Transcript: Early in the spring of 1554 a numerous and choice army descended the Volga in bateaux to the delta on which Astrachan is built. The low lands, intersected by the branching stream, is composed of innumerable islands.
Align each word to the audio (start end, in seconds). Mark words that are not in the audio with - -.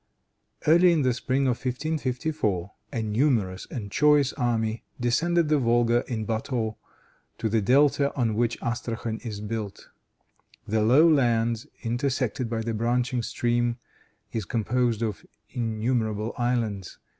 Early 0.65 0.91
in 0.91 1.03
the 1.03 1.13
spring 1.13 1.43
of 1.43 1.57
1554 1.63 2.71
a 2.91 3.03
numerous 3.03 3.67
and 3.69 3.91
choice 3.91 4.33
army 4.33 4.83
descended 4.99 5.47
the 5.47 5.59
Volga 5.59 6.03
in 6.11 6.25
bateaux 6.25 6.75
to 7.37 7.47
the 7.47 7.61
delta 7.61 8.11
on 8.15 8.33
which 8.33 8.59
Astrachan 8.63 9.19
is 9.23 9.41
built. 9.41 9.89
The 10.67 10.81
low 10.81 11.07
lands, 11.07 11.67
intersected 11.83 12.49
by 12.49 12.61
the 12.61 12.73
branching 12.73 13.21
stream, 13.21 13.77
is 14.31 14.43
composed 14.45 15.03
of 15.03 15.23
innumerable 15.53 16.33
islands. 16.35 16.97